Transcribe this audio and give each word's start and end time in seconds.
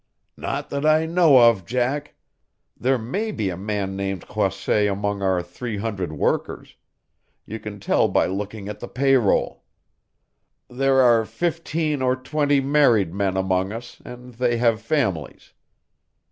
"Not 0.35 0.71
that 0.71 0.83
I 0.83 1.05
know 1.05 1.37
of, 1.47 1.63
Jack. 1.63 2.15
There 2.75 2.97
may 2.97 3.29
be 3.31 3.51
a 3.51 3.55
man 3.55 3.95
named 3.95 4.27
Croisset 4.27 4.87
among 4.87 5.21
our 5.21 5.43
three 5.43 5.77
hundred 5.77 6.11
workers 6.11 6.75
you 7.45 7.59
can 7.59 7.79
tell 7.79 8.07
by 8.07 8.25
looking 8.25 8.67
at 8.67 8.79
the 8.79 8.87
pay 8.87 9.15
roll. 9.15 9.63
There 10.67 10.99
are 11.03 11.23
fifteen 11.23 12.01
or 12.01 12.15
twenty 12.15 12.59
married 12.59 13.13
men 13.13 13.37
among 13.37 13.71
us 13.71 14.01
and 14.03 14.33
they 14.33 14.57
have 14.57 14.81
families. 14.81 15.53